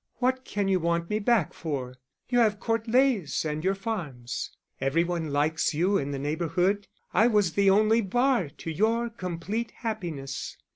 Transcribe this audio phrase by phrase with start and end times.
[0.15, 1.95] What can you want me back for?
[2.27, 4.49] You have Court Leys and your farms.
[4.79, 9.69] Every one likes you in the neighbourhood; I was the only bar to your complete
[9.69, 10.57] happiness.